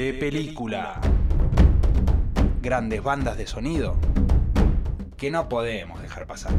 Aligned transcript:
de 0.00 0.14
película. 0.14 0.98
Grandes 2.62 3.02
bandas 3.02 3.36
de 3.36 3.46
sonido 3.46 3.96
que 5.18 5.30
no 5.30 5.46
podemos 5.46 6.00
dejar 6.00 6.26
pasar. 6.26 6.52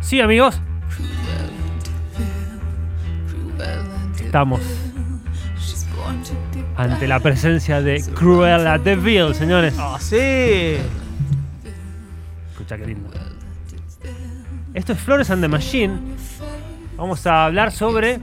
Sí, 0.00 0.20
amigos. 0.20 0.60
Estamos 4.20 4.60
ante 6.76 7.08
la 7.08 7.18
presencia 7.18 7.82
de 7.82 8.00
Cruella 8.14 8.78
de 8.78 8.94
Vil, 8.94 9.34
señores. 9.34 9.74
¡Ah, 9.76 9.98
sí! 10.00 10.76
Escucha 12.58 12.76
qué 12.76 12.86
lindo. 12.86 13.08
Esto 14.74 14.92
es 14.92 14.98
Flores 14.98 15.30
and 15.30 15.40
the 15.42 15.46
Machine. 15.48 15.96
Vamos 16.96 17.24
a 17.24 17.44
hablar 17.44 17.70
sobre 17.70 18.18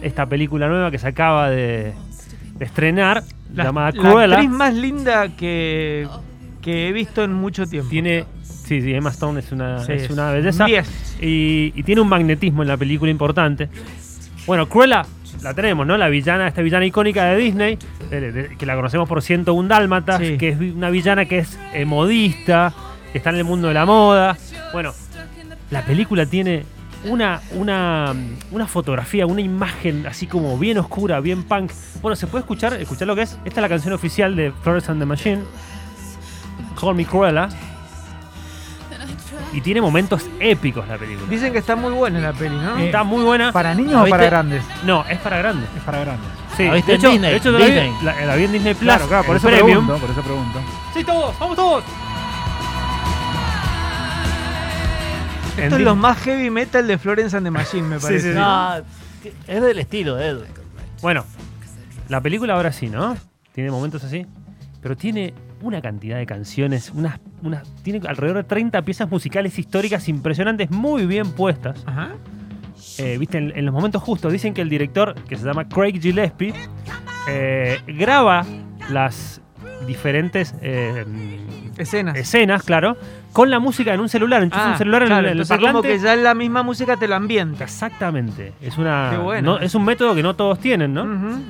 esta 0.00 0.24
película 0.26 0.68
nueva 0.68 0.90
que 0.90 0.98
se 0.98 1.06
acaba 1.08 1.50
de, 1.50 1.92
de 2.54 2.64
estrenar, 2.64 3.22
La, 3.54 3.64
llamada 3.64 3.90
la 3.92 4.00
Cruella. 4.10 4.34
actriz 4.36 4.50
más 4.50 4.74
linda 4.74 5.36
que, 5.36 6.08
que 6.62 6.88
he 6.88 6.92
visto 6.92 7.22
en 7.22 7.34
mucho 7.34 7.66
tiempo. 7.66 7.90
Tiene. 7.90 8.24
Sí, 8.42 8.80
sí, 8.80 8.94
Emma 8.94 9.10
Stone 9.10 9.40
es 9.40 9.52
una, 9.52 9.84
Sí, 9.84 9.92
es 9.92 10.08
una 10.08 10.30
belleza. 10.30 10.64
10. 10.64 11.18
Y, 11.20 11.72
y 11.76 11.82
tiene 11.82 12.00
un 12.00 12.08
magnetismo 12.08 12.62
en 12.62 12.68
la 12.68 12.78
película 12.78 13.10
importante. 13.10 13.68
Bueno, 14.46 14.66
Cruella 14.66 15.04
la 15.42 15.52
tenemos, 15.52 15.86
¿no? 15.86 15.98
La 15.98 16.08
villana, 16.08 16.48
esta 16.48 16.62
villana 16.62 16.86
icónica 16.86 17.26
de 17.26 17.36
Disney, 17.36 17.78
de- 18.10 18.56
que 18.58 18.64
la 18.66 18.74
conocemos 18.76 19.06
por 19.06 19.20
101 19.20 19.68
Dálmatas, 19.68 20.20
Sí. 20.20 20.38
que 20.38 20.48
es 20.48 20.58
una 20.58 20.88
villana 20.88 21.26
que 21.26 21.40
es 21.40 21.58
eh, 21.74 21.84
modista, 21.84 22.72
que 23.12 23.18
está 23.18 23.30
en 23.30 23.36
el 23.36 23.44
mundo 23.44 23.68
de 23.68 23.74
la 23.74 23.84
moda. 23.86 24.36
Bueno, 24.72 24.92
la 25.70 25.82
película 25.84 26.26
tiene 26.26 26.64
una, 27.04 27.40
una, 27.52 28.14
una 28.50 28.66
fotografía, 28.66 29.26
una 29.26 29.40
imagen 29.40 30.06
así 30.06 30.26
como 30.26 30.58
bien 30.58 30.78
oscura, 30.78 31.20
bien 31.20 31.42
punk. 31.44 31.70
Bueno, 32.02 32.16
se 32.16 32.26
puede 32.26 32.42
escuchar, 32.42 32.74
escuchar 32.74 33.06
lo 33.06 33.14
que 33.16 33.22
es. 33.22 33.32
Esta 33.44 33.60
es 33.60 33.62
la 33.62 33.68
canción 33.68 33.92
oficial 33.94 34.34
de 34.36 34.52
Flores 34.62 34.88
and 34.88 35.00
the 35.00 35.06
Machine, 35.06 35.42
Call 36.80 36.94
Me 36.94 37.04
Cruella. 37.04 37.48
Y 39.52 39.62
tiene 39.62 39.80
momentos 39.80 40.26
épicos 40.40 40.86
la 40.88 40.98
película. 40.98 41.26
Dicen 41.28 41.52
que 41.52 41.58
está 41.58 41.74
muy 41.74 41.90
buena 41.92 42.20
la 42.20 42.32
peli, 42.34 42.54
¿no? 42.56 42.76
Eh, 42.78 42.86
Está 42.86 43.02
muy 43.02 43.24
buena. 43.24 43.50
¿Para 43.50 43.74
niños 43.74 43.94
¿La 43.94 44.02
o 44.02 44.08
para 44.08 44.26
grandes? 44.26 44.62
No, 44.84 45.04
es 45.08 45.18
para 45.18 45.38
grandes. 45.38 45.68
Es 45.74 45.82
para 45.84 46.00
grandes. 46.00 46.28
Sí, 46.56 46.64
¿La 46.64 46.74
viste 46.74 46.92
de 46.92 46.96
en 46.96 47.00
hecho, 47.00 47.10
Disney? 47.12 47.30
de 47.30 47.36
hecho, 47.38 47.50
la 47.52 47.58
vi- 47.58 47.64
Disney. 47.64 47.92
La, 48.02 48.26
la 48.26 48.36
vi 48.36 48.44
en 48.44 48.52
Disney 48.52 48.74
Plus. 48.74 48.84
Claro, 48.84 49.06
claro, 49.08 49.24
por 49.24 49.36
eso 49.36 49.46
pregunto, 49.48 49.96
por 49.96 50.10
eso 50.10 50.20
pregunto. 50.22 50.58
Sí, 50.94 51.02
todos, 51.02 51.38
vamos 51.38 51.56
todos. 51.56 51.84
Esto 55.64 55.76
es 55.76 55.82
lo 55.82 55.96
más 55.96 56.18
heavy 56.18 56.50
metal 56.50 56.86
de 56.86 56.98
Florence 56.98 57.36
and 57.36 57.46
the 57.46 57.50
Machine, 57.50 57.82
me 57.82 57.98
parece. 57.98 58.20
sí, 58.20 58.28
sí. 58.32 58.34
No, 58.34 58.76
es 59.46 59.62
del 59.62 59.78
estilo 59.78 60.14
de 60.16 60.26
Edu. 60.28 60.44
Bueno, 61.02 61.24
la 62.08 62.20
película 62.20 62.54
ahora 62.54 62.72
sí, 62.72 62.88
¿no? 62.88 63.16
Tiene 63.52 63.70
momentos 63.70 64.04
así. 64.04 64.26
Pero 64.80 64.96
tiene 64.96 65.34
una 65.60 65.82
cantidad 65.82 66.18
de 66.18 66.26
canciones, 66.26 66.90
unas, 66.94 67.18
unas, 67.42 67.66
tiene 67.82 68.00
alrededor 68.06 68.38
de 68.38 68.44
30 68.44 68.82
piezas 68.82 69.10
musicales 69.10 69.58
históricas 69.58 70.08
impresionantes, 70.08 70.70
muy 70.70 71.04
bien 71.06 71.32
puestas. 71.32 71.82
Ajá. 71.84 72.12
Eh, 72.98 73.16
Viste, 73.18 73.38
en, 73.38 73.52
en 73.56 73.64
los 73.64 73.74
momentos 73.74 74.00
justos. 74.02 74.32
Dicen 74.32 74.54
que 74.54 74.60
el 74.62 74.68
director, 74.68 75.14
que 75.24 75.36
se 75.36 75.44
llama 75.44 75.68
Craig 75.68 76.00
Gillespie, 76.00 76.54
eh, 77.28 77.80
graba 77.88 78.46
las 78.90 79.40
diferentes 79.86 80.54
eh, 80.60 81.04
Escenas. 81.76 82.16
escenas, 82.16 82.62
claro, 82.62 82.96
con 83.32 83.50
la 83.50 83.58
música 83.60 83.94
en 83.94 84.00
un 84.00 84.08
celular. 84.08 84.42
Entonces 84.42 84.66
Ah, 84.68 84.72
un 84.72 84.78
celular 84.78 85.02
en 85.02 85.06
el- 85.06 85.08
claro, 85.08 85.26
en 85.28 85.32
el, 85.32 85.38
entonces 85.40 85.56
como 85.58 85.66
parlante. 85.80 85.88
que 85.88 85.98
ya 86.04 86.16
la 86.16 86.34
misma 86.34 86.62
música 86.62 86.96
te 86.96 87.06
lo 87.08 87.14
ambienta. 87.14 87.64
Exactamente. 87.64 88.52
Es 88.60 88.76
una. 88.78 89.08
Qué 89.12 89.18
bueno. 89.18 89.52
no- 89.54 89.58
es 89.60 89.74
un 89.74 89.84
método 89.84 90.14
que 90.14 90.22
no 90.22 90.34
todos 90.34 90.58
tienen, 90.58 90.92
¿no? 90.94 91.06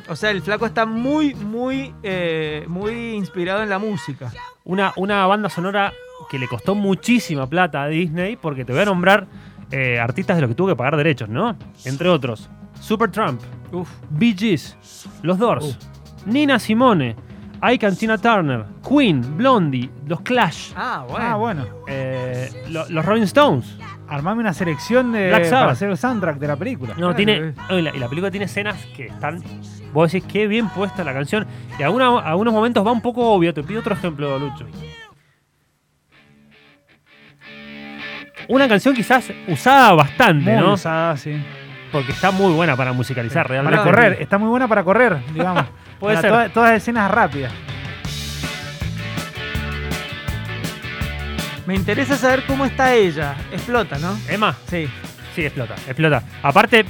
O 0.08 0.16
sea, 0.16 0.30
el 0.30 0.42
flaco 0.42 0.66
está 0.66 0.84
muy, 0.86 1.34
muy, 1.34 1.94
eh, 2.02 2.64
muy 2.68 3.14
inspirado 3.14 3.62
en 3.62 3.68
la 3.70 3.78
música. 3.78 4.30
Una, 4.64 4.92
una 4.96 5.26
banda 5.26 5.48
sonora 5.48 5.92
que 6.30 6.38
le 6.38 6.46
costó 6.48 6.74
muchísima 6.74 7.46
plata 7.48 7.82
a 7.82 7.88
Disney, 7.88 8.36
porque 8.36 8.64
te 8.64 8.72
voy 8.72 8.82
a 8.82 8.84
nombrar 8.84 9.26
eh, 9.70 9.98
artistas 9.98 10.36
de 10.36 10.42
los 10.42 10.48
que 10.48 10.54
tuvo 10.54 10.68
que 10.68 10.76
pagar 10.76 10.96
derechos, 10.96 11.28
¿no? 11.28 11.56
Entre 11.84 12.08
otros, 12.08 12.48
Supertramp, 12.80 13.40
Uf. 13.72 13.88
Bee 14.10 14.34
Gees, 14.36 14.76
Los 15.22 15.38
Doors, 15.38 15.78
Nina 16.26 16.58
Simone, 16.58 17.16
Ike 17.60 17.86
and 17.86 17.98
Tina 17.98 18.18
Turner, 18.18 18.64
Queen, 18.88 19.36
Blondie, 19.36 19.90
Los 20.06 20.20
Clash, 20.20 20.72
Ah, 20.76 21.04
bueno. 21.08 21.24
Ah, 21.26 21.34
bueno. 21.36 21.66
eh, 21.88 22.50
lo- 22.70 22.88
los 22.88 23.04
Rolling 23.04 23.22
Stones. 23.24 23.76
Armame 24.08 24.40
una 24.40 24.54
selección 24.54 25.12
de, 25.12 25.28
Black 25.28 25.44
Sabbath. 25.44 25.60
para 25.62 25.72
hacer 25.72 25.90
el 25.90 25.96
soundtrack 25.98 26.38
de 26.38 26.46
la 26.48 26.56
película. 26.56 26.90
No, 26.94 26.98
Claro, 27.12 27.14
tiene. 27.16 27.32
eh. 27.36 27.54
no, 27.68 27.78
y, 27.78 27.82
la, 27.82 27.94
y 27.94 27.98
la 27.98 28.08
película 28.08 28.30
tiene 28.30 28.46
escenas 28.46 28.76
que 28.96 29.06
están. 29.06 29.42
Vos 29.92 30.10
decís 30.12 30.26
qué 30.32 30.46
bien 30.46 30.68
puesta 30.70 31.04
la 31.04 31.12
canción. 31.12 31.46
Y 31.78 31.82
alguna- 31.82 32.20
algunos 32.20 32.54
momentos 32.54 32.86
va 32.86 32.92
un 32.92 33.02
poco 33.02 33.26
obvio. 33.32 33.52
Te 33.52 33.62
pido 33.62 33.80
otro 33.80 33.94
ejemplo, 33.94 34.38
Lucho. 34.38 34.66
Una 38.48 38.66
canción 38.68 38.94
quizás 38.94 39.30
usada 39.46 39.92
bastante, 39.92 40.52
Muy 40.54 40.62
¿no? 40.62 40.72
usada, 40.74 41.16
sí. 41.16 41.36
Porque 41.92 42.12
está 42.12 42.30
muy 42.30 42.52
buena 42.52 42.76
para 42.76 42.92
musicalizar 42.92 43.48
realmente. 43.48 43.78
Para 43.78 43.90
correr, 43.90 44.16
está 44.20 44.36
muy 44.38 44.48
buena 44.48 44.68
para 44.68 44.84
correr, 44.84 45.18
digamos. 45.32 45.64
Puede 45.98 46.16
Para 46.16 46.20
ser. 46.20 46.30
toda- 46.30 46.48
todas 46.50 46.72
escenas 46.76 47.10
rápidas. 47.10 47.52
Me 51.66 51.74
interesa 51.74 52.16
saber 52.16 52.44
cómo 52.46 52.64
está 52.64 52.94
ella. 52.94 53.34
Explota, 53.52 53.98
¿no? 53.98 54.18
Emma, 54.28 54.56
Sí. 54.68 54.88
sí, 55.34 55.44
explota, 55.44 55.74
explota. 55.86 56.22
Aparte, 56.42 56.86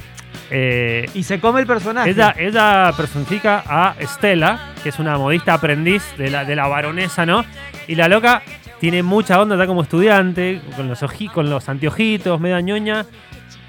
eh, 0.51 1.05
Y 1.13 1.23
se 1.23 1.39
come 1.39 1.59
el 1.61 1.67
personaje. 1.67 2.09
ella, 2.11 2.33
ella 2.37 2.91
personifica 2.95 3.63
a 3.67 3.95
Estela, 3.99 4.71
que 4.81 4.89
es 4.89 4.99
una 4.99 5.17
modista 5.17 5.53
aprendiz 5.53 6.03
de 6.17 6.29
la, 6.29 6.45
de 6.45 6.55
la 6.55 6.67
baronesa, 6.67 7.25
¿no? 7.25 7.43
Y 7.87 7.95
la 7.95 8.07
loca 8.07 8.41
tiene 8.79 9.03
mucha 9.03 9.41
onda, 9.41 9.55
está 9.55 9.67
como 9.67 9.81
estudiante, 9.83 10.61
con 10.77 10.87
los, 10.87 11.03
oji- 11.03 11.31
con 11.31 11.49
los 11.49 11.67
anteojitos, 11.67 12.39
media 12.39 12.61
ñoña, 12.61 13.05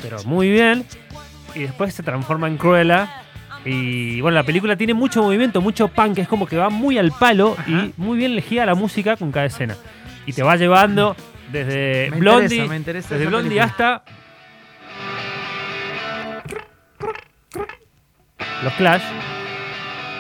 pero 0.00 0.22
muy 0.24 0.48
bien. 0.50 0.86
Y 1.55 1.61
después 1.61 1.94
se 1.94 2.03
transforma 2.03 2.49
en 2.49 2.56
Cruella. 2.56 3.22
Y 3.65 4.21
bueno, 4.21 4.37
la 4.37 4.43
película 4.43 4.77
tiene 4.77 4.94
mucho 4.94 5.22
movimiento, 5.22 5.61
mucho 5.61 5.88
punk, 5.88 6.19
es 6.19 6.28
como 6.28 6.47
que 6.47 6.56
va 6.56 6.71
muy 6.71 6.97
al 6.97 7.12
palo 7.12 7.56
y 7.66 7.93
muy 7.99 8.16
bien 8.16 8.33
elegida 8.33 8.65
la 8.65 8.75
música 8.75 9.16
con 9.16 9.33
cada 9.33 9.47
escena. 9.47 9.77
Y 10.25 10.33
te 10.33 10.43
va 10.43 10.56
llevando 10.56 11.15
desde 11.53 12.09
Me 12.11 12.19
Blondie, 12.19 12.44
interesa, 12.44 12.71
me 12.71 12.77
interesa 12.77 13.09
desde 13.11 13.22
esa 13.25 13.31
Blondie 13.31 13.61
película. 13.61 13.65
hasta 13.65 14.05
los 18.65 18.72
Clash. 18.75 19.03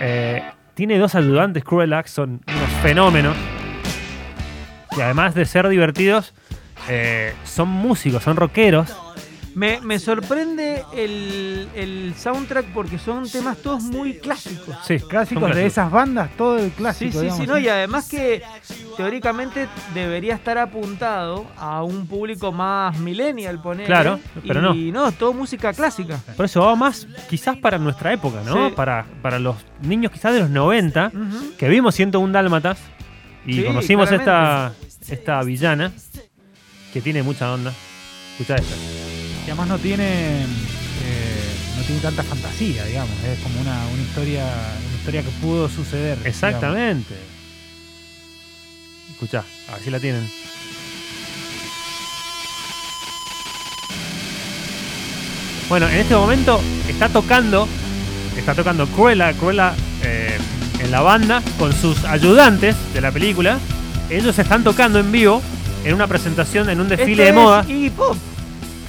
Eh, 0.00 0.42
tiene 0.74 0.98
dos 0.98 1.14
ayudantes 1.14 1.64
Cruella, 1.64 2.02
que 2.02 2.08
son 2.08 2.40
unos 2.46 2.70
fenómenos. 2.82 3.36
Y 4.96 5.00
además 5.00 5.34
de 5.34 5.44
ser 5.44 5.68
divertidos, 5.68 6.34
eh, 6.88 7.34
son 7.44 7.68
músicos, 7.68 8.22
son 8.22 8.36
rockeros. 8.36 8.94
Me, 9.54 9.80
me 9.80 9.98
sorprende 9.98 10.84
el, 10.94 11.68
el 11.74 12.14
soundtrack 12.16 12.66
porque 12.72 12.98
son 12.98 13.28
temas 13.28 13.58
todos 13.58 13.82
muy 13.82 14.14
clásicos. 14.18 14.76
Sí, 14.86 14.98
Clásicos 15.00 15.54
de 15.54 15.66
esas 15.66 15.90
bandas, 15.90 16.30
todo 16.36 16.56
el 16.58 16.66
Sí, 16.70 16.76
clásico. 16.76 17.12
sí, 17.12 17.18
sí, 17.18 17.22
digamos, 17.24 17.46
no, 17.48 17.58
y 17.58 17.68
además 17.68 18.08
que 18.08 18.42
teóricamente 18.96 19.66
debería 19.92 20.34
estar 20.34 20.56
apuntado 20.58 21.46
a 21.56 21.82
un 21.82 22.06
público 22.06 22.52
más 22.52 22.96
millennial, 22.98 23.60
poner. 23.60 23.86
Claro, 23.86 24.20
pero 24.46 24.62
no. 24.62 24.74
Y 24.74 24.92
no, 24.92 25.08
es 25.08 25.16
todo 25.18 25.32
música 25.32 25.72
clásica. 25.72 26.18
Por 26.36 26.44
eso 26.46 26.60
va 26.60 26.76
más 26.76 27.08
quizás 27.28 27.56
para 27.56 27.76
nuestra 27.78 28.12
época, 28.12 28.42
¿no? 28.44 28.68
Sí. 28.68 28.74
Para, 28.76 29.04
para 29.20 29.38
los 29.40 29.56
niños 29.82 30.12
quizás 30.12 30.32
de 30.32 30.40
los 30.40 30.50
90, 30.50 31.12
Ujú. 31.12 31.56
que 31.58 31.68
vimos 31.68 31.94
101 31.96 32.32
Dálmatas 32.32 32.78
y 33.44 33.54
Sí, 33.54 33.64
conocimos 33.64 34.12
esta, 34.12 34.72
esta 35.08 35.42
villana 35.42 35.90
que 36.92 37.00
tiene 37.00 37.22
mucha 37.24 37.52
onda. 37.52 37.72
Escucha 38.38 38.56
esta. 38.56 38.74
Además 39.50 39.66
no 39.66 39.78
tiene, 39.80 40.42
eh, 40.44 41.54
no 41.76 41.82
tiene 41.82 42.00
tanta 42.00 42.22
fantasía, 42.22 42.84
digamos. 42.84 43.10
Es 43.24 43.40
como 43.40 43.60
una, 43.60 43.84
una 43.92 44.00
historia 44.00 44.44
una 44.44 44.96
historia 44.96 45.22
que 45.24 45.30
pudo 45.42 45.68
suceder. 45.68 46.18
digamos. 46.18 46.26
Exactamente. 46.26 47.16
Escuchá, 49.10 49.42
a 49.68 49.72
ver 49.72 49.82
si 49.82 49.90
la 49.90 49.98
tienen. 49.98 50.30
Bueno, 55.68 55.88
en 55.88 55.96
este 55.96 56.14
momento 56.14 56.60
está 56.88 57.08
tocando, 57.08 57.66
está 58.36 58.54
tocando 58.54 58.86
Cruella, 58.86 59.32
Cruella 59.32 59.74
eh, 60.04 60.38
en 60.78 60.92
la 60.92 61.00
banda 61.00 61.42
con 61.58 61.72
sus 61.72 62.04
ayudantes 62.04 62.76
de 62.94 63.00
la 63.00 63.10
película. 63.10 63.58
Ellos 64.10 64.38
están 64.38 64.62
tocando 64.62 65.00
en 65.00 65.10
vivo 65.10 65.42
en 65.84 65.94
una 65.94 66.06
presentación, 66.06 66.70
en 66.70 66.80
un 66.80 66.88
desfile 66.88 67.24
Este 67.24 67.24
de 67.24 67.32
moda. 67.32 67.62
es 67.62 67.68
Iggy 67.68 67.90
Pop. 67.90 68.16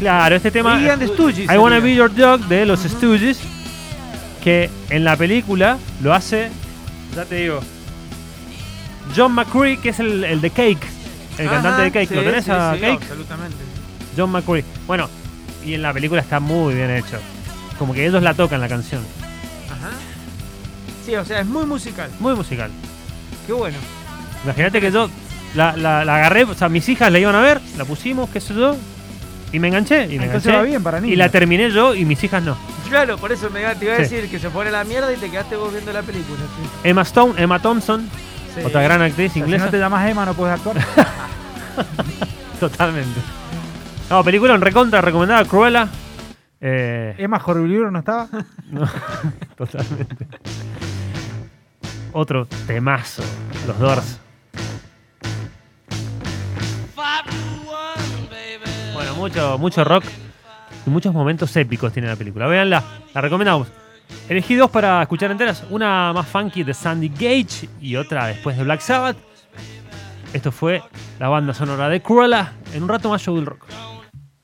Claro, 0.02 0.36
este 0.36 0.50
tema. 0.50 0.80
The 0.98 1.08
Stooges 1.08 1.46
I 1.48 1.58
Wanna. 1.60 1.80
Be 1.80 1.94
Your 1.94 2.12
Dog 2.14 2.42
de 2.48 2.66
los 2.66 2.80
Stooges. 2.80 3.40
Que 4.44 4.72
en 4.90 5.04
la 5.04 5.16
película 5.16 5.78
lo 6.02 6.12
hace. 6.12 6.50
Ya 7.16 7.24
te 7.26 7.36
digo. 7.36 7.60
John 9.16 9.34
McCree, 9.34 9.78
que 9.78 9.90
es 9.90 10.00
el, 10.00 10.24
el 10.24 10.42
de 10.42 10.50
Cake. 10.50 10.80
El 11.38 11.46
Ajá, 11.48 11.56
cantante 11.62 11.82
de 11.84 11.92
Cake. 11.92 12.08
sí, 12.10 12.16
¿Lo 12.16 12.24
tenés 12.24 12.46
sí, 12.46 12.52
a 12.52 12.74
sí, 12.74 12.80
Cake? 12.82 13.02
Absolutamente. 13.04 13.58
John 14.18 14.32
McCurry. 14.32 14.66
Bueno, 14.88 15.08
y 15.64 15.76
en 15.76 15.84
la 15.84 15.94
película 15.94 16.22
está 16.22 16.40
muy 16.40 16.74
bien 16.74 16.90
hecho. 16.90 17.20
Como 17.78 17.94
que 17.94 18.08
ellos 18.08 18.24
la 18.24 18.34
tocan 18.34 18.60
la 18.60 18.68
canción. 18.68 19.04
Ajá. 19.70 19.92
Sí, 21.06 21.16
o 21.16 21.24
sea, 21.24 21.42
es 21.42 21.46
muy 21.46 21.68
musical. 21.68 22.10
Muy 22.20 22.34
musical. 22.34 22.72
Qué 23.46 23.54
bueno. 23.54 23.78
Imagínate 24.44 24.82
que 24.82 24.92
yo 24.92 25.12
la, 25.54 25.76
la- 25.78 26.04
la 26.04 26.16
agarré, 26.16 26.46
o 26.46 26.56
sea, 26.56 26.70
mis 26.70 26.90
hijas 26.90 27.12
la 27.12 27.20
iban 27.20 27.36
a 27.36 27.42
ver, 27.42 27.62
la 27.78 27.86
pusimos, 27.86 28.28
qué 28.32 28.42
sé 28.42 28.56
yo, 28.56 28.76
y 29.52 29.60
me 29.60 29.68
enganché. 29.70 30.06
Y 30.06 30.18
me 30.20 30.26
Entonces 30.26 30.46
enganché. 30.48 30.52
va 30.58 30.62
bien 30.64 30.84
para 30.84 31.00
niños. 31.00 31.14
y 31.14 31.16
la 31.18 31.30
terminé 31.30 31.70
yo 31.72 31.94
y 31.96 32.06
mis 32.06 32.24
hijas 32.24 32.44
no. 32.44 32.58
Claro, 32.90 33.18
por 33.18 33.32
eso 33.32 33.50
me, 33.50 33.62
te 33.76 33.86
iba 33.86 33.94
a 33.94 33.98
Sí. 33.98 34.04
decir 34.16 34.30
que 34.30 34.40
se 34.40 34.50
pone 34.50 34.70
la 34.72 34.84
mierda 34.84 35.12
y 35.14 35.18
te 35.18 35.30
quedaste 35.30 35.56
vos 35.56 35.72
viendo 35.72 35.92
la 35.94 36.02
película. 36.02 36.40
sí. 36.40 36.70
Emma 36.90 37.02
Stone, 37.04 37.42
Emma 37.42 37.60
Thompson, 37.60 38.10
Sí. 38.56 38.62
otra 38.66 38.82
gran 38.82 39.02
actriz 39.02 39.32
O 39.32 39.34
sea, 39.34 39.34
si 39.34 39.40
inglesa. 39.40 39.66
no 39.66 39.72
te 39.72 39.78
llamas 39.80 40.10
Emma 40.10 40.26
no 40.26 40.34
puedes 40.34 40.56
actuar. 40.56 40.78
Totalmente. 42.60 43.20
No, 44.10 44.24
película 44.24 44.54
en 44.56 44.62
recontra 44.62 45.00
recomendada, 45.02 45.46
Cruella. 45.46 45.88
Eh, 46.60 47.16
Emma 47.18 47.40
Jorvilibro 47.40 47.90
no 47.92 48.00
estaba. 48.00 48.28
no, 48.72 48.88
totalmente. 49.58 50.28
Otro 52.14 52.46
temazo, 52.68 53.24
los 53.68 53.80
Doors. 53.80 54.20
Mucho, 59.22 59.58
mucho 59.60 59.84
rock 59.84 60.04
y 60.86 60.90
muchos 60.90 61.14
momentos 61.14 61.56
épicos 61.56 61.94
tiene 61.94 62.08
la 62.08 62.16
película. 62.16 62.48
Véanla, 62.48 62.84
la 63.14 63.22
recomendamos. 63.22 63.68
Elegí 64.28 64.56
dos 64.56 64.72
para 64.72 65.02
escuchar 65.02 65.30
enteras. 65.30 65.64
Una 65.70 66.12
más 66.12 66.28
funky 66.28 66.64
de 66.64 66.74
Sandy 66.74 67.10
Gage 67.10 67.70
y 67.80 67.96
otra 67.96 68.26
después 68.26 68.58
de 68.58 68.64
Black 68.64 68.82
Sabbath. 68.82 69.18
Esto 70.34 70.52
fue 70.52 70.82
la 71.20 71.30
banda 71.30 71.54
sonora 71.54 71.88
de 71.88 72.02
Cruella. 72.02 72.54
En 72.74 72.82
un 72.82 72.90
rato 72.90 73.10
más 73.10 73.22
show 73.22 73.36
del 73.36 73.46
rock. 73.46 73.91